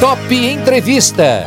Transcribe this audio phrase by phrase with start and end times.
[0.00, 1.44] Top Entrevista.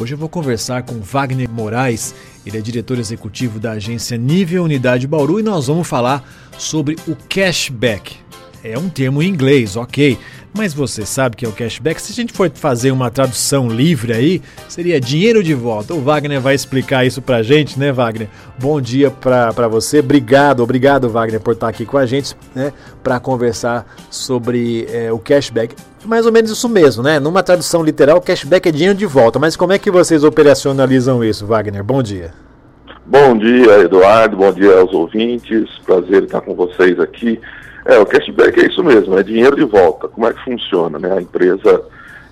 [0.00, 2.14] Hoje eu vou conversar com Wagner Moraes,
[2.46, 6.22] ele é diretor executivo da agência Nível Unidade Bauru e nós vamos falar
[6.56, 8.16] sobre o cashback.
[8.62, 10.16] É um termo em inglês, ok,
[10.52, 12.00] mas você sabe que é o cashback?
[12.00, 15.94] Se a gente for fazer uma tradução livre aí, seria dinheiro de volta.
[15.94, 18.28] O Wagner vai explicar isso pra gente, né, Wagner?
[18.58, 20.00] Bom dia pra, pra você.
[20.00, 22.72] Obrigado, obrigado, Wagner, por estar aqui com a gente, né,
[23.02, 25.74] pra conversar sobre é, o cashback.
[26.04, 27.20] Mais ou menos isso mesmo, né?
[27.20, 29.38] Numa tradução literal, cashback é dinheiro de volta.
[29.38, 31.84] Mas como é que vocês operacionalizam isso, Wagner?
[31.84, 32.32] Bom dia.
[33.04, 34.36] Bom dia, Eduardo.
[34.36, 35.68] Bom dia aos ouvintes.
[35.84, 37.40] Prazer estar com vocês aqui.
[37.90, 40.06] É, o cashback é isso mesmo, é dinheiro de volta.
[40.06, 40.96] Como é que funciona?
[40.96, 41.12] Né?
[41.12, 41.82] A empresa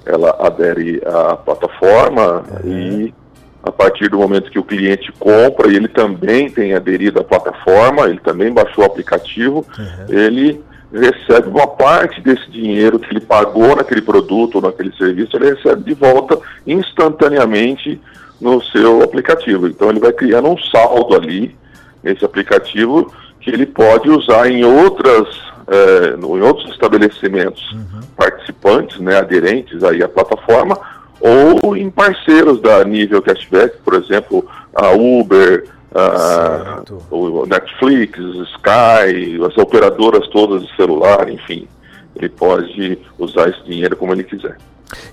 [0.07, 2.71] ela adere à plataforma uhum.
[2.71, 3.15] e
[3.61, 8.09] a partir do momento que o cliente compra e ele também tem aderido à plataforma,
[8.09, 10.07] ele também baixou o aplicativo, uhum.
[10.09, 10.63] ele
[10.93, 15.83] recebe uma parte desse dinheiro que ele pagou naquele produto ou naquele serviço, ele recebe
[15.83, 18.01] de volta instantaneamente
[18.41, 19.67] no seu aplicativo.
[19.67, 21.55] Então ele vai criando um saldo ali
[22.03, 23.13] nesse aplicativo
[23.49, 25.27] que ele pode usar em outras
[25.67, 28.01] é, em outros estabelecimentos uhum.
[28.17, 30.79] participantes, né, aderentes aí à plataforma,
[31.21, 39.59] ou em parceiros da nível cashback, por exemplo, a Uber, a, o Netflix, Sky, as
[39.59, 41.69] operadoras todas de celular, enfim,
[42.17, 44.57] ele pode usar esse dinheiro como ele quiser.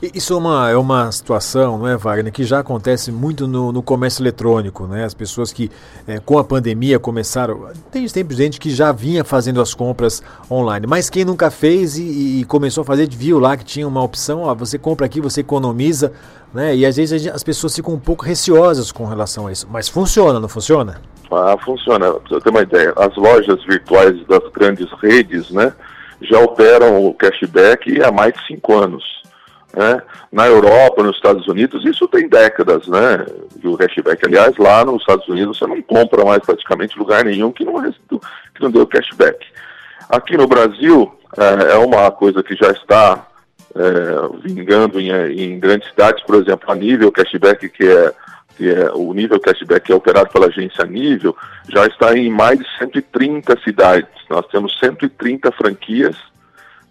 [0.01, 3.81] Isso é uma, é uma situação, não é, Wagner, que já acontece muito no, no
[3.81, 5.03] comércio eletrônico, né?
[5.03, 5.69] As pessoas que
[6.07, 7.69] é, com a pandemia começaram.
[7.91, 12.39] Tem sempre gente que já vinha fazendo as compras online, mas quem nunca fez e,
[12.39, 15.41] e começou a fazer, viu lá que tinha uma opção, ó, você compra aqui, você
[15.41, 16.13] economiza,
[16.53, 16.73] né?
[16.75, 19.67] E às vezes as pessoas ficam um pouco receosas com relação a isso.
[19.69, 21.01] Mas funciona, não funciona?
[21.31, 22.13] Ah, funciona.
[22.13, 25.73] Pra você ter uma ideia, as lojas virtuais das grandes redes, né?
[26.21, 29.14] Já operam o cashback há mais de cinco anos.
[29.75, 30.01] Né?
[30.31, 33.25] Na Europa, nos Estados Unidos, isso tem décadas, né?
[33.61, 37.65] O cashback, aliás, lá nos Estados Unidos você não compra mais praticamente lugar nenhum que
[37.65, 39.45] não, que não deu cashback.
[40.09, 43.27] Aqui no Brasil é, é uma coisa que já está
[43.75, 48.13] é, vingando em, em, grandes cidades, por exemplo, a nível cashback, que é,
[48.55, 51.35] que é o nível cashback que é operado pela agência Nível,
[51.67, 54.07] já está em mais de 130 cidades.
[54.29, 56.15] Nós temos 130 franquias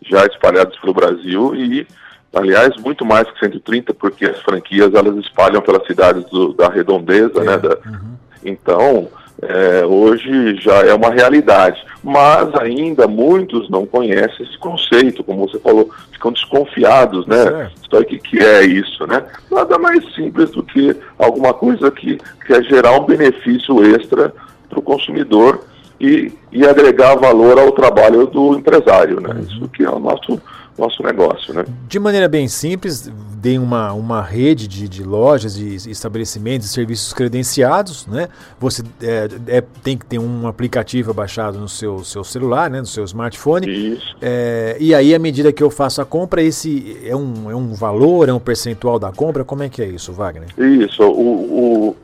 [0.02, 1.86] já espalhadas pelo Brasil e
[2.34, 7.42] Aliás, muito mais que 130, porque as franquias elas espalham pelas cidades do, da redondeza,
[7.42, 7.56] né, é.
[7.56, 7.58] né?
[7.58, 8.14] Da, uhum.
[8.44, 9.08] Então,
[9.42, 11.82] é, hoje já é uma realidade.
[12.02, 17.70] Mas ainda muitos não conhecem esse conceito, como você falou, ficam desconfiados, né?
[17.90, 19.24] Só que, que é isso, né?
[19.50, 24.34] Nada mais simples do que alguma coisa que quer gerar um benefício extra
[24.68, 25.64] para o consumidor
[26.00, 29.30] e, e agregar valor ao trabalho do empresário, né?
[29.34, 29.40] Uhum.
[29.40, 30.40] Isso que é o nosso
[30.76, 31.54] nosso negócio.
[31.54, 31.64] Né?
[31.88, 37.12] De maneira bem simples, tem uma, uma rede de, de lojas, de estabelecimentos e serviços
[37.12, 38.06] credenciados.
[38.06, 38.28] Né?
[38.58, 42.80] Você é, é, tem que ter um aplicativo baixado no seu, seu celular, né?
[42.80, 43.66] no seu smartphone.
[43.66, 44.16] Isso.
[44.20, 47.74] É, e aí, à medida que eu faço a compra, esse é um, é um
[47.74, 49.44] valor, é um percentual da compra?
[49.44, 50.48] Como é que é isso, Wagner?
[50.58, 51.02] Isso.
[51.02, 51.96] O, o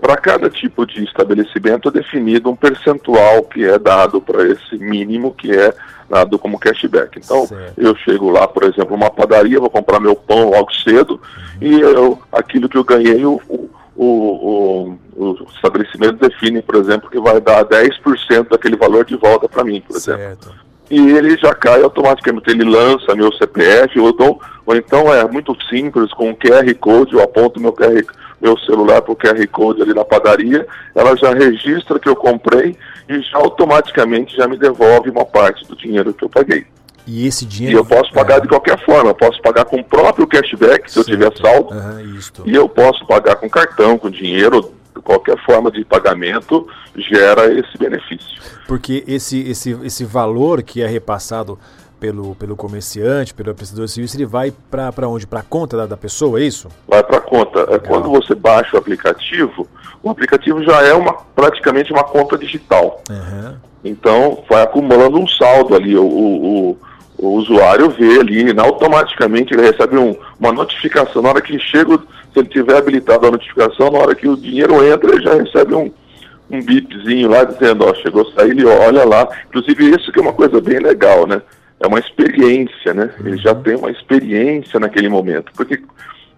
[0.00, 5.32] para cada tipo de estabelecimento é definido um percentual que é dado para esse mínimo
[5.32, 5.72] que é
[6.08, 7.18] dado como cashback.
[7.18, 7.74] Então, certo.
[7.76, 11.20] eu chego lá, por exemplo, uma padaria, vou comprar meu pão logo cedo
[11.60, 11.68] uhum.
[11.68, 17.20] e eu, aquilo que eu ganhei, o, o, o, o, estabelecimento define, por exemplo, que
[17.20, 20.20] vai dar 10% daquele valor de volta para mim, por certo.
[20.20, 22.50] exemplo e ele já cai automaticamente.
[22.50, 27.14] Ele lança meu CPF, ou então, ou então é muito simples, com o QR Code,
[27.14, 28.04] eu aponto meu, QR,
[28.38, 32.76] meu celular para o QR Code ali na padaria, ela já registra que eu comprei
[33.08, 36.66] e já automaticamente já me devolve uma parte do dinheiro que eu paguei.
[37.06, 37.78] E esse dinheiro.
[37.78, 38.40] E eu posso pagar é...
[38.40, 39.08] de qualquer forma.
[39.08, 41.10] Eu posso pagar com o próprio cashback, se certo.
[41.10, 41.74] eu tiver saldo.
[41.74, 47.78] Uhum, e eu posso pagar com cartão, com dinheiro, qualquer forma de pagamento gera esse
[47.78, 48.38] benefício.
[48.66, 51.58] Porque esse, esse, esse valor que é repassado
[51.98, 55.26] pelo, pelo comerciante, pelo prestador de serviço, ele vai para onde?
[55.26, 56.68] Para a conta da, da, pessoa, é isso?
[56.86, 57.66] Vai para a conta.
[57.70, 59.68] É, quando você baixa o aplicativo,
[60.02, 63.02] o aplicativo já é uma, praticamente uma conta digital.
[63.10, 63.54] Uhum.
[63.84, 65.96] Então, vai acumulando um saldo ali.
[65.96, 66.78] O, o, o,
[67.18, 71.20] o usuário vê ali, automaticamente ele recebe um, uma notificação.
[71.20, 71.98] Na hora que chega
[72.32, 75.74] se ele tiver habilitado a notificação, na hora que o dinheiro entra, ele já recebe
[75.74, 75.90] um,
[76.50, 79.28] um bipzinho lá dizendo, ó, chegou a sair, ele olha lá.
[79.48, 81.42] Inclusive isso que é uma coisa bem legal, né?
[81.80, 83.10] É uma experiência, né?
[83.24, 83.62] Ele já uhum.
[83.62, 85.52] tem uma experiência naquele momento.
[85.56, 85.80] Porque,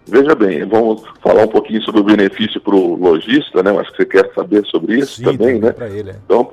[0.06, 3.70] veja bem, vamos falar um pouquinho sobre o benefício para o lojista, né?
[3.78, 5.74] Acho que você quer saber sobre isso Sim, também, né?
[5.92, 6.16] Ele, é.
[6.24, 6.52] Então,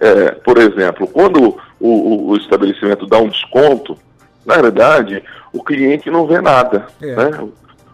[0.00, 3.96] é, por exemplo, quando o, o, o estabelecimento dá um desconto,
[4.44, 6.86] Na verdade, o cliente não vê nada.
[7.00, 7.14] É.
[7.14, 7.48] Né?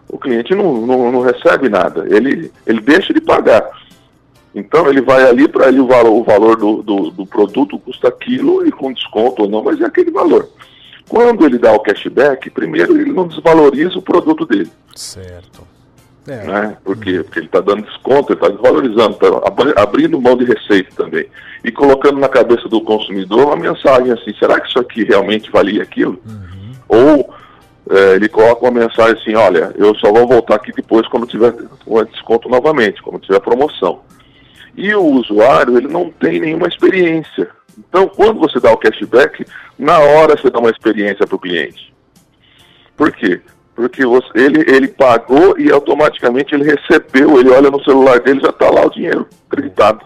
[0.07, 2.05] O cliente não, não, não, recebe nada.
[2.09, 3.69] Ele, ele deixa de pagar.
[4.59, 8.09] Então ele vai ali para ele o valor, o valor do, do, do, produto custa
[8.09, 10.49] aquilo e com desconto ou não, mas é aquele valor.
[11.07, 14.69] Quando ele dá o cashback, primeiro ele não desvaloriza o produto dele.
[14.95, 15.67] Certo.
[16.27, 16.43] É.
[16.45, 16.77] Né?
[16.83, 17.23] Por quê?
[17.23, 21.25] Porque ele está dando desconto, ele está desvalorizando, está abrindo mão de receita também.
[21.63, 25.81] E colocando na cabeça do consumidor uma mensagem assim, será que isso aqui realmente valia
[25.81, 26.21] aquilo?
[26.25, 26.73] Uhum.
[26.87, 27.33] Ou
[27.89, 31.53] é, ele coloca uma mensagem assim, olha, eu só vou voltar aqui depois quando tiver
[32.11, 34.01] desconto novamente, quando tiver promoção.
[34.79, 37.49] E o usuário, ele não tem nenhuma experiência.
[37.77, 39.45] Então, quando você dá o cashback,
[39.77, 41.93] na hora você dá uma experiência para o cliente.
[42.95, 43.41] Por quê?
[43.75, 48.51] Porque você, ele, ele pagou e automaticamente ele recebeu, ele olha no celular dele já
[48.51, 49.99] está lá o dinheiro acreditado.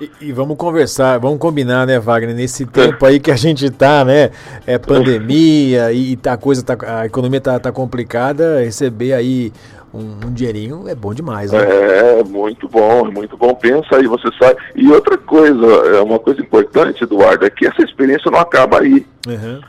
[0.00, 2.66] E, e, vamos conversar, vamos combinar, né, Wagner, nesse é.
[2.66, 4.30] tempo aí que a gente tá, né,
[4.66, 9.52] é pandemia e, e tá, a coisa tá, a economia tá, tá complicada, receber aí
[9.96, 11.60] um, um, dinheirinho é bom demais, né?
[11.60, 13.54] É, muito bom, muito bom.
[13.54, 14.54] Pensa aí, você sai.
[14.74, 15.66] E outra coisa,
[15.96, 19.06] é uma coisa importante, Eduardo, é que essa experiência não acaba aí.
[19.26, 19.60] Uhum.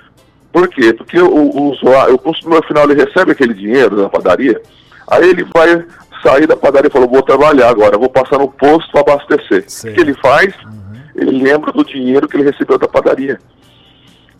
[0.52, 0.94] Por quê?
[0.94, 4.62] Porque o, o usuário, o consumidor final, ele recebe aquele dinheiro da padaria,
[5.08, 5.86] aí ele vai
[6.24, 9.66] sair da padaria e falou, vou trabalhar agora, vou passar no posto para abastecer.
[9.90, 10.54] O que ele faz?
[10.64, 11.02] Uhum.
[11.16, 13.40] Ele lembra do dinheiro que ele recebeu da padaria.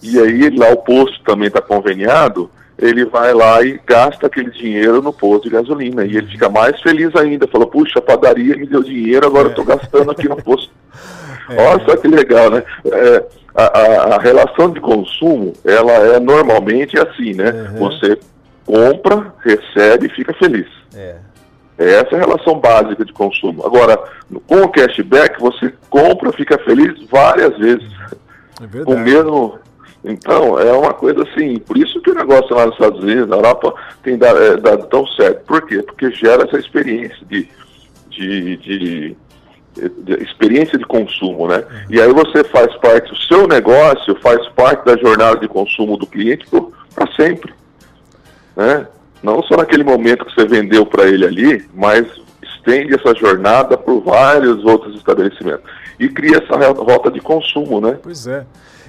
[0.02, 5.02] E aí lá o posto também está conveniado, ele vai lá e gasta aquele dinheiro
[5.02, 6.06] no posto de gasolina.
[6.06, 7.48] E ele fica mais feliz ainda.
[7.48, 9.48] Fala, puxa, a padaria me deu dinheiro, agora é.
[9.48, 10.72] eu estou gastando aqui no posto.
[11.50, 11.66] É.
[11.66, 12.62] Olha só que legal, né?
[12.92, 13.26] É,
[13.56, 17.70] a, a, a, relação de consumo, ela é normalmente assim, né?
[17.72, 17.78] Uhum.
[17.78, 18.20] Você
[18.66, 20.68] compra, recebe e fica feliz.
[20.94, 21.16] É.
[21.78, 23.66] Essa é a relação básica de consumo.
[23.66, 23.98] Agora,
[24.46, 27.88] com o cashback, você compra, fica feliz várias vezes.
[28.62, 29.58] É com o mesmo
[30.08, 33.36] então, é uma coisa assim, por isso que o negócio lá nos Estados Unidos, na
[33.36, 35.44] Europa, tem dado, é, dado tão certo.
[35.46, 35.84] Por quê?
[35.84, 37.48] Porque gera essa experiência de,
[38.10, 39.18] de, de,
[39.76, 41.58] de experiência de consumo, né?
[41.58, 41.86] Uhum.
[41.90, 46.08] E aí você faz parte, o seu negócio faz parte da jornada de consumo do
[46.08, 47.54] cliente para sempre,
[48.56, 48.88] né?
[49.22, 52.08] Não só naquele momento que você vendeu para ele ali, mas
[52.42, 55.70] estende essa jornada por vários outros estabelecimentos.
[56.00, 57.98] E cria essa rota de consumo, né?
[58.02, 58.46] Pois é.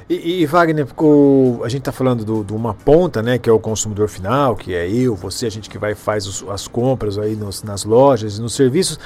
[0.08, 3.58] E, e Wagner, o, a gente está falando de uma ponta, né, que é o
[3.60, 7.36] consumidor final, que é eu, você, a gente que vai faz os, as compras aí
[7.36, 8.98] nos, nas lojas e nos serviços.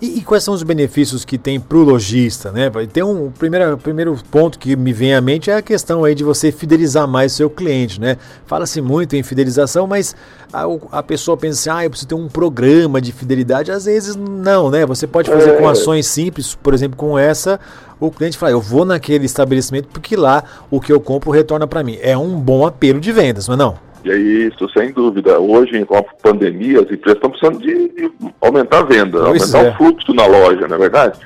[0.00, 2.70] E, e, quais são os benefícios que tem para o lojista, né?
[2.90, 6.24] Tem um primeiro, primeiro ponto que me vem à mente é a questão aí de
[6.24, 8.16] você fidelizar mais o seu cliente, né?
[8.46, 10.16] Fala-se muito em fidelização, mas
[10.50, 13.70] a, a, pessoa pensa, ah, eu preciso ter um programa de fidelidade.
[13.70, 14.86] Às vezes não, né?
[14.86, 15.72] Você pode fazer com é.
[15.72, 17.60] ações simples, por exemplo, com essa,
[18.00, 21.84] o cliente fala, eu vou naquele estabelecimento porque lá o que eu compro retorna para
[21.84, 21.98] mim.
[22.00, 23.89] É um bom apelo de vendas, não é não?
[24.04, 25.38] E é isso, sem dúvida.
[25.38, 28.10] Hoje, com a pandemia, as empresas estão precisando de
[28.40, 29.70] aumentar a venda, pois aumentar é.
[29.70, 31.18] o fluxo na loja, não é verdade?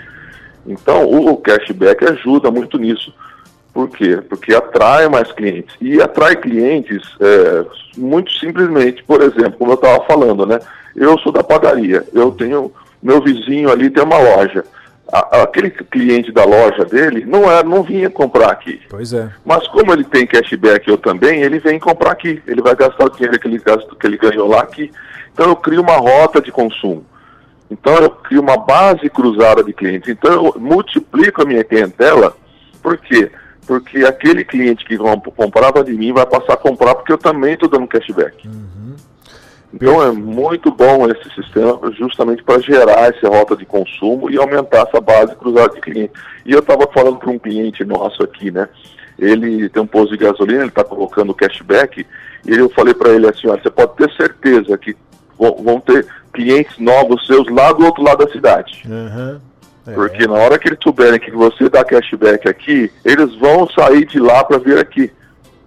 [0.66, 3.12] Então, o cashback ajuda muito nisso.
[3.72, 4.22] Por quê?
[4.28, 5.74] Porque atrai mais clientes.
[5.80, 7.64] E atrai clientes é,
[7.96, 10.60] muito simplesmente, por exemplo, como eu estava falando, né?
[10.94, 12.72] Eu sou da padaria, eu tenho.
[13.02, 14.64] Meu vizinho ali tem uma loja
[15.14, 18.80] aquele cliente da loja dele não era, não vinha comprar aqui.
[18.88, 19.30] Pois é.
[19.44, 22.42] Mas como ele tem cashback eu também, ele vem comprar aqui.
[22.46, 24.90] Ele vai gastar o dinheiro que ele, gasto, que ele ganhou lá aqui.
[25.32, 27.04] Então eu crio uma rota de consumo.
[27.70, 30.08] Então eu crio uma base cruzada de clientes.
[30.08, 32.36] Então eu multiplico a minha clientela.
[32.82, 33.30] Por quê?
[33.66, 34.98] Porque aquele cliente que
[35.36, 38.46] comprava de mim vai passar a comprar porque eu também estou dando cashback.
[38.46, 38.83] Uhum.
[39.74, 44.86] Então é muito bom esse sistema justamente para gerar essa rota de consumo e aumentar
[44.88, 46.12] essa base cruzada de cliente.
[46.46, 48.68] E eu estava falando para um cliente nosso aqui, né?
[49.18, 52.06] Ele tem um posto de gasolina, ele está colocando cashback,
[52.46, 54.96] e eu falei para ele assim, olha, você pode ter certeza que
[55.38, 58.82] vão ter clientes novos seus lá do outro lado da cidade.
[58.86, 59.40] Uhum.
[59.86, 59.92] É.
[59.92, 64.18] Porque na hora que eles souberem que você dá cashback aqui, eles vão sair de
[64.18, 65.10] lá para vir aqui.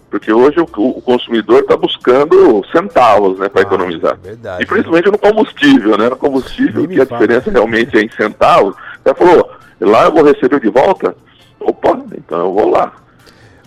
[0.09, 4.17] Porque hoje o, o consumidor está buscando centavos né, para ah, economizar.
[4.23, 6.09] É verdade, e principalmente no combustível, né?
[6.09, 7.21] No combustível, que a fala.
[7.21, 8.75] diferença realmente é em centavos.
[9.03, 9.49] Você falou,
[9.81, 11.15] lá eu vou receber de volta?
[11.59, 12.93] Opa, então eu vou lá.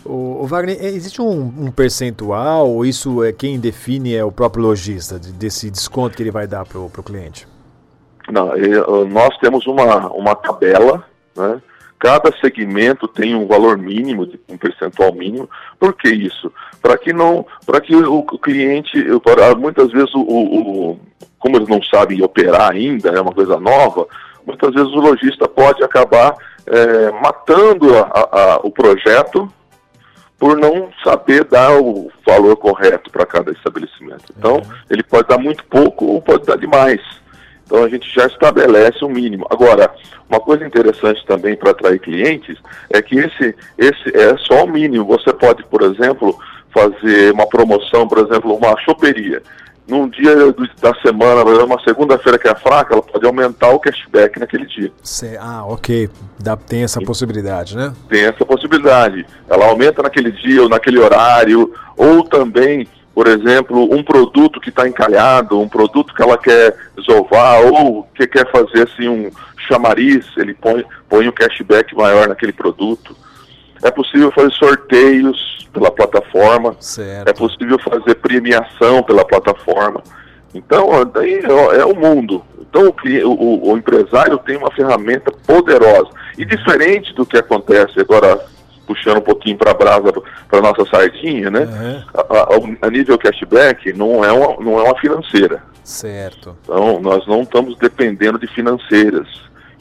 [0.04, 4.62] O, Wagner, é, existe um, um, percentual, ou isso é quem define é o próprio
[4.64, 7.47] lojista, de, desse desconto que ele vai dar para o cliente?
[8.30, 8.50] Não,
[9.06, 11.04] nós temos uma, uma tabela,
[11.37, 11.61] né?
[12.00, 15.49] Cada segmento tem um valor mínimo, um percentual mínimo.
[15.78, 16.50] Por que isso?
[16.80, 18.99] Para que não, para que o cliente,
[19.59, 21.00] muitas vezes o, o,
[21.38, 24.07] como eles não sabem operar ainda, é uma coisa nova,
[24.47, 26.35] muitas vezes o lojista pode acabar
[26.66, 29.52] é, matando a, a, o projeto
[30.38, 34.33] por não saber dar o valor correto para cada estabelecimento.
[34.38, 34.62] Então, uhum.
[34.88, 37.00] ele pode dar muito pouco ou pode dar demais.
[37.71, 39.47] Então, a gente já estabelece o um mínimo.
[39.49, 39.95] Agora,
[40.29, 42.59] uma coisa interessante também para atrair clientes
[42.91, 45.05] é que esse, esse é só o mínimo.
[45.05, 46.37] Você pode, por exemplo,
[46.75, 49.41] fazer uma promoção, por exemplo, uma choperia
[49.91, 50.35] num dia
[50.81, 54.93] da semana, uma segunda-feira que é fraca, ela pode aumentar o cashback naquele dia.
[55.41, 56.09] Ah, ok.
[56.39, 57.93] Dá, tem essa possibilidade, né?
[58.09, 59.27] Tem essa possibilidade.
[59.49, 62.87] Ela aumenta naquele dia ou naquele horário, ou também,
[63.21, 68.27] por exemplo, um produto que está encalhado, um produto que ela quer desovar, ou que
[68.27, 69.31] quer fazer assim um
[69.69, 73.15] chamariz, ele põe, põe um cashback maior naquele produto.
[73.83, 76.75] É possível fazer sorteios pela plataforma.
[76.81, 77.29] Certo.
[77.29, 80.03] É possível fazer premiação pela plataforma.
[80.55, 82.43] Então, daí é, é o mundo.
[82.59, 86.09] Então, o, o, o, empresário tem uma ferramenta poderosa.
[86.39, 88.47] E diferente do que acontece agora,
[88.90, 90.12] puxando um pouquinho para a brasa,
[90.49, 91.61] para nossa sardinha, né?
[91.61, 92.02] Uhum.
[92.12, 95.62] A, a, a, nível cashback, não é, uma, não é uma financeira.
[95.85, 96.56] Certo.
[96.64, 99.28] Então, nós não estamos dependendo de financeiras.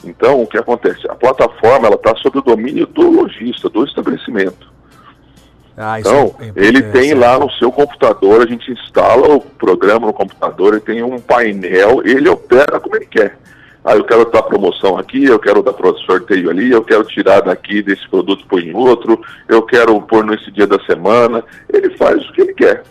[0.04, 1.10] Então, o que acontece?
[1.10, 4.70] A plataforma ela está sob o domínio do lojista, do estabelecimento.
[5.76, 10.12] Ah, então, é ele tem lá no seu computador, a gente instala o programa no
[10.12, 13.36] computador, ele tem um painel, ele opera como ele quer.
[13.84, 15.74] Ah, eu quero dar promoção aqui, eu quero dar
[16.06, 20.24] sorteio ali, eu quero tirar daqui desse produto e pôr em outro, eu quero pôr
[20.24, 21.42] nesse dia da semana.
[21.72, 22.82] Ele faz o que ele quer.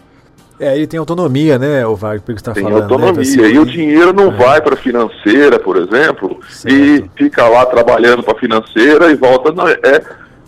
[0.59, 2.71] É, ele tem autonomia, né, o Wagner, que está falando.
[2.71, 3.49] Tem né, autonomia, né?
[3.49, 4.35] e o dinheiro não é.
[4.35, 6.75] vai para a financeira, por exemplo, certo.
[6.75, 9.53] e fica lá trabalhando para a financeira e volta.
[9.53, 9.77] Não, é,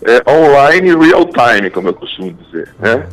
[0.03, 3.07] é, online real time, como eu costumo dizer, né?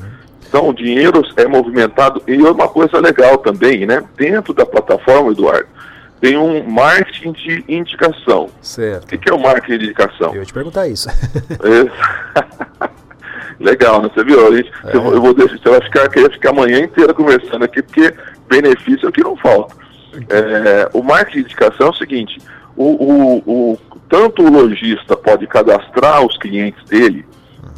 [0.49, 4.03] Então, o dinheiro é movimentado e uma coisa legal também, né?
[4.17, 5.69] Dentro da plataforma, Eduardo,
[6.21, 8.49] tem um marketing de indicação.
[8.61, 9.15] Certo.
[9.15, 10.35] O que é o marketing de indicação?
[10.35, 11.09] Eu ia te perguntar isso.
[11.09, 12.89] É...
[13.61, 14.11] legal, né?
[14.15, 14.47] Você viu?
[14.47, 14.97] A gente, é.
[14.97, 18.15] eu, vou deixar, você vai ficar, querer ficar a manhã inteira conversando aqui, porque
[18.49, 19.75] benefício é o que não falta.
[20.29, 22.39] É, o marketing de indicação é o seguinte,
[22.77, 27.27] o, o, o, tanto o lojista pode cadastrar os clientes dele,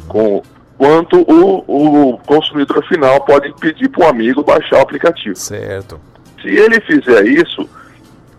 [0.07, 0.41] com,
[0.77, 5.35] quanto o, o consumidor final pode pedir para o amigo baixar o aplicativo.
[5.35, 5.99] Certo.
[6.41, 7.69] Se ele fizer isso,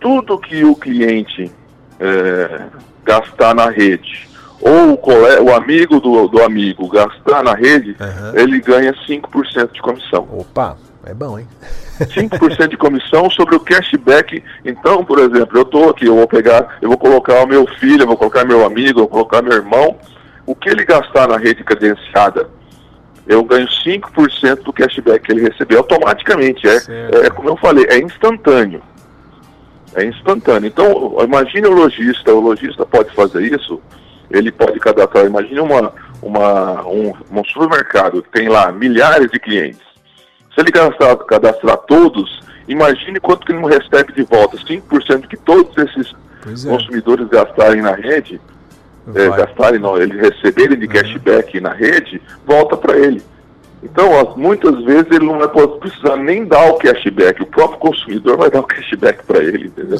[0.03, 1.49] tudo que o cliente
[1.97, 2.61] é,
[3.05, 4.27] gastar na rede,
[4.59, 8.39] ou o, o amigo do, do, amigo gastar na rede, uhum.
[8.39, 10.27] ele ganha 5% de comissão.
[10.31, 11.47] Opa, é bom, hein?
[11.99, 14.43] 5% de comissão sobre o cashback.
[14.65, 18.03] Então, por exemplo, eu estou aqui, eu vou pegar, eu vou colocar o meu filho,
[18.03, 19.97] eu vou colocar meu amigo, eu vou colocar meu irmão.
[20.45, 22.49] O que ele gastar na rede credenciada,
[23.25, 26.67] eu ganho 5% do cashback que ele recebeu automaticamente.
[26.67, 26.75] É,
[27.25, 28.81] é, como eu falei, é instantâneo.
[29.95, 30.67] É instantâneo.
[30.67, 33.81] Então, imagine o lojista, o lojista pode fazer isso,
[34.31, 39.93] ele pode cadastrar, imagine uma, uma, um, um supermercado que tem lá milhares de clientes
[40.53, 44.57] se ele cadastrar, cadastrar todos, imagine quanto que ele não recebe de volta.
[44.57, 46.13] 5% que todos esses
[46.65, 46.69] é.
[46.69, 48.39] consumidores gastarem na rede,
[49.15, 50.91] é, gastarem, não, eles receberem de uhum.
[50.91, 53.21] cashback na rede, volta para ele.
[53.83, 55.47] Então, ó, muitas vezes ele não vai
[55.79, 59.97] precisar nem dar o cashback, o próprio consumidor vai dar o cashback para ele, entendeu?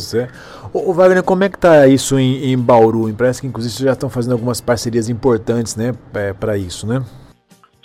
[0.74, 3.14] O, Wagner, como é que está isso em, em Bauru?
[3.14, 7.04] Parece que inclusive vocês já estão fazendo algumas parcerias importantes, né, é, para isso, né?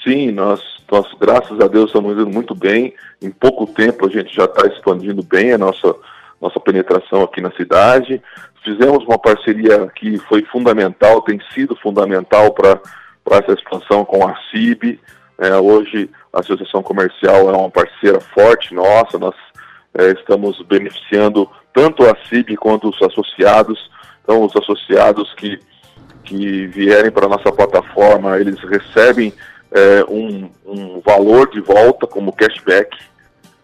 [0.03, 2.95] Sim, nós nós, graças a Deus, estamos indo muito bem.
[3.21, 5.95] Em pouco tempo a gente já está expandindo bem a nossa,
[6.41, 8.23] nossa penetração aqui na cidade.
[8.65, 12.81] Fizemos uma parceria que foi fundamental, tem sido fundamental para
[13.33, 14.99] essa expansão com a CIB.
[15.39, 19.35] É, hoje a Associação Comercial é uma parceira forte nossa, nós
[19.95, 23.91] é, estamos beneficiando tanto a CIB quanto os associados.
[24.23, 25.61] Então, os associados que,
[26.25, 29.33] que vierem para a nossa plataforma, eles recebem
[29.71, 32.97] é, um, um, valor de volta como cashback.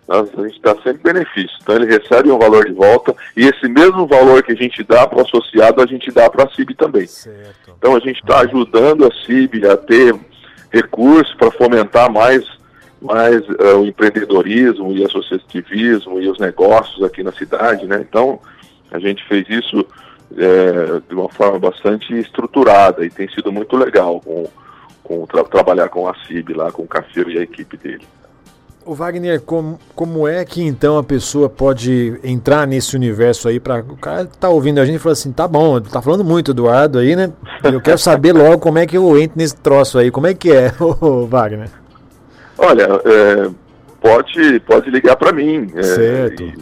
[0.06, 1.56] Nós, a gente dá sempre benefício.
[1.62, 5.06] Então ele recebe um valor de volta e esse mesmo valor que a gente dá
[5.06, 7.06] para o associado, a gente dá para a CIB também.
[7.06, 7.74] Certo.
[7.78, 10.14] Então a gente está ajudando a CIB a ter
[10.74, 12.44] recursos para fomentar mais,
[13.00, 17.86] mais uh, o empreendedorismo e associativismo e os negócios aqui na cidade.
[17.86, 18.04] Né?
[18.08, 18.40] Então
[18.90, 19.86] a gente fez isso
[20.36, 24.48] é, de uma forma bastante estruturada e tem sido muito legal com
[25.04, 28.04] com tra trabalhar com a CIB lá, com o Cafeiro e a equipe dele.
[28.86, 33.80] O Wagner, como, como é que então a pessoa pode entrar nesse universo aí para
[33.80, 36.98] o cara tá ouvindo a gente e fala assim, tá bom, tá falando muito Eduardo
[36.98, 37.32] aí, né?
[37.62, 40.52] Eu quero saber logo como é que eu entro nesse troço aí, como é que
[40.52, 40.70] é,
[41.28, 41.70] Wagner?
[42.58, 43.50] Olha, é,
[44.00, 45.72] pode pode ligar para mim.
[45.74, 46.52] É, certo.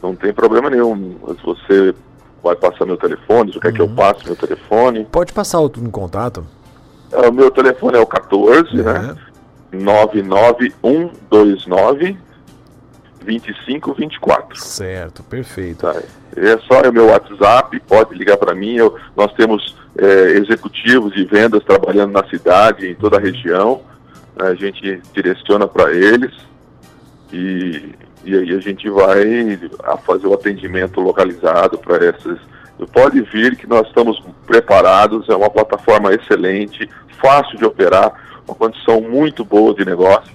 [0.00, 1.16] não tem problema nenhum.
[1.26, 1.94] Se você
[2.42, 3.74] vai passar meu telefone, se quer uhum.
[3.74, 3.94] que eu uhum.
[3.94, 5.06] passe meu telefone.
[5.10, 6.46] Pode passar o contato.
[7.10, 9.16] É, o meu telefone é o 14, né?
[9.74, 12.16] 99129
[13.24, 14.56] 2524.
[14.56, 15.80] Certo, perfeito.
[15.80, 16.00] Tá.
[16.36, 18.76] É só o meu WhatsApp, pode ligar para mim.
[18.76, 23.82] Eu, nós temos é, executivos de vendas trabalhando na cidade, em toda a região.
[24.38, 26.32] A gente direciona para eles
[27.32, 32.38] e, e aí a gente vai a fazer o atendimento localizado para essas.
[32.92, 36.90] Pode vir que nós estamos preparados, é uma plataforma excelente,
[37.20, 38.12] fácil de operar,
[38.46, 40.34] uma condição muito boa de negócio.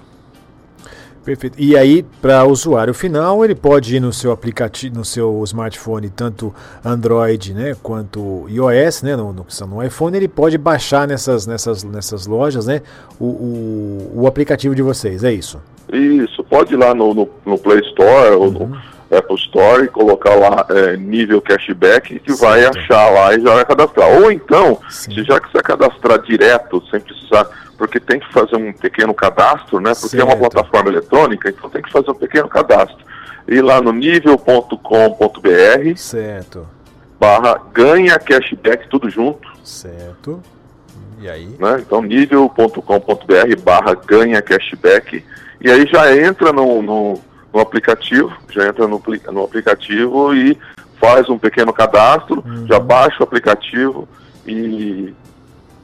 [1.24, 1.56] Perfeito.
[1.60, 6.10] E aí, para o usuário final, ele pode ir no seu aplicativo, no seu smartphone,
[6.10, 11.84] tanto Android, né, quanto iOS, né, no, no, no iPhone, ele pode baixar nessas, nessas,
[11.84, 12.82] nessas lojas, né,
[13.20, 15.62] o, o, o aplicativo de vocês, é isso?
[15.92, 18.78] Isso, pode ir lá no, no, no Play Store ou no uhum.
[19.12, 23.66] Apple Store e colocar lá é, nível cashback que vai achar lá e já vai
[23.66, 24.22] cadastrar.
[24.22, 27.50] Ou então, se já quiser cadastrar direto, sem precisar
[27.80, 29.94] porque tem que fazer um pequeno cadastro, né?
[29.94, 30.22] Porque certo.
[30.22, 32.98] é uma plataforma eletrônica, então tem que fazer um pequeno cadastro.
[33.48, 34.78] Ir lá no nível.com.br
[35.96, 36.68] certo.
[37.18, 39.48] barra ganha cashback tudo junto.
[39.64, 40.44] Certo.
[41.22, 41.48] E aí?
[41.58, 41.78] Né?
[41.80, 45.24] Então nível.com.br barra ganha cashback
[45.62, 47.20] e aí já entra no, no,
[47.54, 50.58] no aplicativo, já entra no, no aplicativo e
[51.00, 52.68] faz um pequeno cadastro, uhum.
[52.68, 54.08] já baixa o aplicativo
[54.46, 55.14] e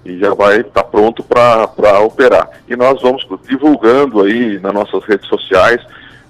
[0.05, 2.49] e já vai estar tá pronto para operar.
[2.67, 5.81] E nós vamos divulgando aí nas nossas redes sociais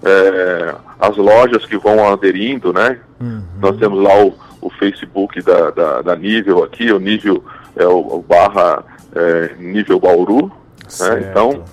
[0.03, 2.99] é, as lojas que vão aderindo, né?
[3.19, 3.43] Uhum.
[3.59, 7.43] Nós temos lá o, o Facebook da, da, da, Nível aqui, o Nível
[7.75, 10.51] é o, o barra é, Nível Bauru,
[10.99, 11.27] né?
[11.29, 11.63] Então,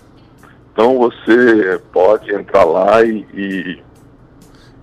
[0.73, 3.83] então você pode entrar lá e, e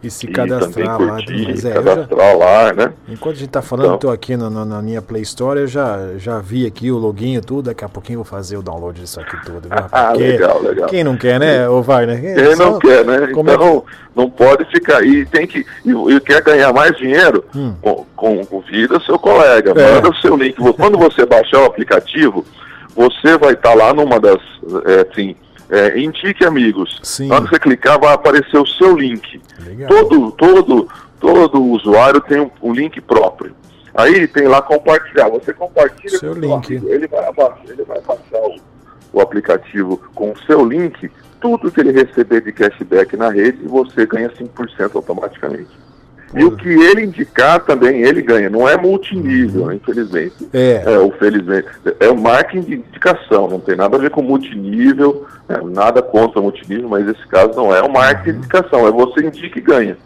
[0.01, 1.15] e se e cadastrar lá.
[1.15, 2.93] Curtir, é, cadastrar já, lá, né?
[3.07, 6.17] Enquanto a gente está falando, estou aqui no, no, na minha Play Store, eu já,
[6.17, 8.99] já vi aqui o login e tudo, daqui a pouquinho eu vou fazer o download
[8.99, 9.67] disso aqui tudo.
[9.91, 10.87] ah, legal, legal.
[10.87, 12.21] Quem não quer, né, o Wagner?
[12.21, 13.27] Quem, quem não quer, né?
[13.27, 17.43] Como então, é não pode ficar aí, tem que, e, e quer ganhar mais dinheiro,
[17.55, 17.73] hum.
[17.81, 19.93] com, com, convida seu colega, é.
[19.95, 20.55] manda o seu link.
[20.73, 22.45] Quando você baixar o aplicativo,
[22.95, 24.41] você vai estar tá lá numa das,
[24.85, 25.35] é, assim,
[25.69, 26.99] é, indique amigos.
[27.03, 27.27] Sim.
[27.27, 29.41] Na hora que você clicar, vai aparecer o seu link.
[29.63, 29.89] Legal.
[29.89, 33.55] Todo, todo, todo usuário tem um, um, link próprio.
[33.93, 35.29] Aí tem lá compartilhar.
[35.29, 36.77] Você compartilha seu com link.
[36.77, 38.55] Amigo, ele vai abaixar, ele vai baixar o,
[39.13, 41.11] o aplicativo com o seu link.
[41.41, 45.69] Tudo que ele receber de cashback na rede, você ganha 5% automaticamente.
[46.35, 49.73] E o que ele indicar também ele ganha, não é multinível, uhum.
[49.73, 50.47] infelizmente.
[50.53, 50.83] É.
[50.85, 51.67] é o felizmente.
[51.99, 56.39] É o marketing de indicação, não tem nada a ver com multinível, é, nada contra
[56.39, 57.79] multinível, mas esse caso não é.
[57.79, 58.33] É o marketing uhum.
[58.33, 59.97] de indicação, é você indica e ganha.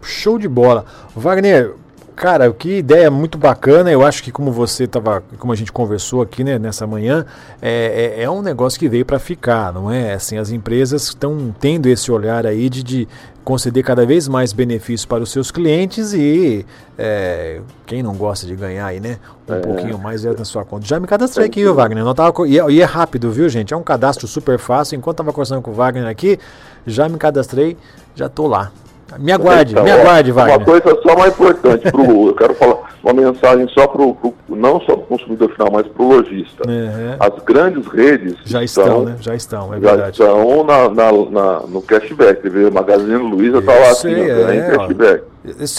[0.00, 0.84] Show de bola.
[1.14, 1.72] Wagner,
[2.16, 3.90] Cara, que ideia muito bacana.
[3.90, 7.26] Eu acho que como você estava, como a gente conversou aqui né, nessa manhã,
[7.60, 10.14] é, é, é um negócio que veio para ficar, não é?
[10.14, 13.06] Assim, as empresas estão tendo esse olhar aí de, de
[13.44, 16.64] conceder cada vez mais benefícios para os seus clientes e
[16.96, 19.18] é, quem não gosta de ganhar aí, né?
[19.46, 19.60] Um é.
[19.60, 20.86] pouquinho mais é na sua conta.
[20.86, 22.02] Já me cadastrei aqui, viu, Wagner?
[22.02, 23.74] Não tava, e, é, e é rápido, viu, gente?
[23.74, 24.96] É um cadastro super fácil.
[24.96, 26.38] Enquanto estava conversando com o Wagner aqui,
[26.86, 27.76] já me cadastrei,
[28.14, 28.72] já estou lá.
[29.18, 30.56] Me aguarde, então, me aguarde, Wagner.
[30.56, 32.28] Uma coisa só mais importante para o.
[32.28, 34.34] eu quero falar uma mensagem só para o.
[34.48, 36.68] não só para o consumidor final, mas para o lojista.
[36.68, 37.16] Uhum.
[37.20, 38.34] As grandes redes.
[38.44, 39.16] Já estão, estão, né?
[39.20, 40.22] Já estão, é já verdade.
[40.22, 42.42] estão na, na, na no cashback.
[42.42, 45.22] Você vê, Magazine Luiza está lá assim, é, cashback.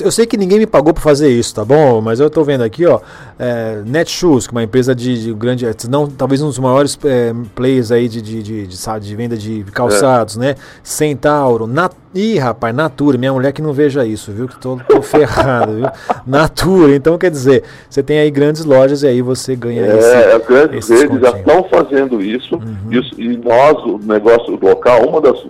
[0.01, 1.99] Eu sei que ninguém me pagou para fazer isso, tá bom?
[1.99, 3.01] Mas eu estou vendo aqui, ó,
[3.37, 7.33] é, Netshoes, que é uma empresa de, de grande, não, talvez um dos maiores é,
[7.53, 10.39] players aí de, de, de, de, de venda de calçados, é.
[10.39, 10.55] né?
[10.81, 14.47] Centauro, Nat, ih, rapaz, Natura, minha mulher que não veja isso, viu?
[14.47, 15.87] Que tô, tô ferrado, viu?
[16.25, 20.15] Natura, então quer dizer, você tem aí grandes lojas e aí você ganha é, esse,
[20.15, 22.89] as grandes redes já estão fazendo isso, uhum.
[22.89, 25.45] e, e nós, o negócio local, uma das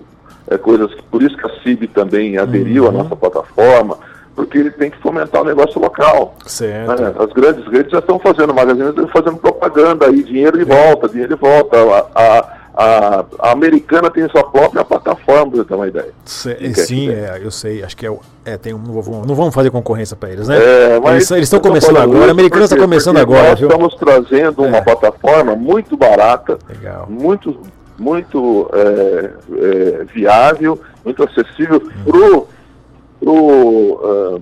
[0.47, 2.89] é, coisas que por isso que a CIB também aderiu uhum.
[2.89, 3.97] à nossa plataforma,
[4.35, 6.35] porque ele tem que fomentar o negócio local.
[6.45, 7.01] Certo.
[7.01, 7.13] Né?
[7.17, 11.35] As grandes redes já estão fazendo, magazines estão fazendo propaganda aí, dinheiro de volta, dinheiro
[11.35, 11.75] de volta.
[11.75, 16.13] A, a, a, a, americana tem sua própria plataforma, para você ter uma ideia.
[16.23, 17.83] sim, é, eu sei.
[17.83, 20.55] Acho que é, é tem um, não, vamos, não vamos fazer concorrência para eles, né?
[20.55, 23.49] É, mas eles estão começando agora, a americana está começando agora.
[23.49, 23.69] Nós viu?
[23.69, 24.81] estamos trazendo uma é.
[24.81, 27.07] plataforma muito barata, Legal.
[27.09, 27.59] muito
[27.97, 32.17] muito é, é, viável, muito acessível para
[33.31, 34.41] o uh,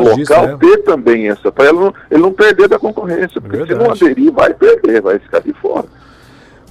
[0.00, 0.56] local é.
[0.56, 4.32] ter também essa, para ele não, ele não perder da concorrência, porque se não aderir,
[4.32, 5.86] vai perder, vai ficar de fora.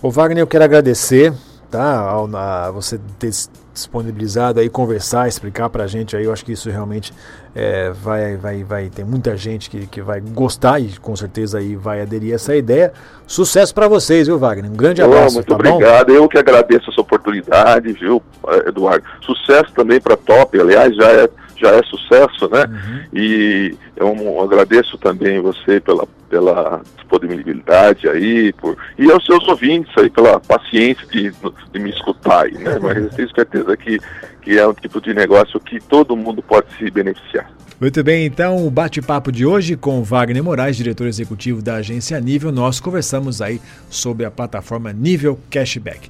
[0.01, 1.33] Ô Wagner, eu quero agradecer
[1.69, 3.31] tá, ao, a, você ter
[3.73, 6.25] disponibilizado aí conversar, explicar para a gente aí.
[6.25, 7.13] Eu acho que isso realmente
[7.59, 11.75] é, vai, vai, vai ter muita gente que, que vai gostar e com certeza aí
[11.75, 12.93] vai aderir a essa ideia.
[13.25, 14.69] Sucesso para vocês, viu, Wagner?
[14.69, 15.33] Um grande abraço.
[15.35, 16.07] muito tá obrigado.
[16.07, 16.13] Bom?
[16.13, 18.21] Eu que agradeço essa oportunidade, viu,
[18.67, 19.03] Eduardo?
[19.21, 20.59] Sucesso também para Top.
[20.59, 21.27] Aliás, já é
[21.59, 22.65] já é sucesso, né?
[22.69, 23.03] Uhum.
[23.13, 30.09] E eu agradeço também você pela, pela disponibilidade aí, por, e aos seus ouvintes aí
[30.09, 31.33] pela paciência de,
[31.71, 32.77] de me escutar aí, né?
[32.81, 33.99] Mas eu tenho certeza que,
[34.47, 37.51] que é um tipo de negócio que todo mundo pode se beneficiar.
[37.81, 42.49] Muito bem, então o bate-papo de hoje com Wagner Moraes, diretor executivo da agência Nível,
[42.49, 46.09] nós conversamos aí sobre a plataforma Nível Cashback.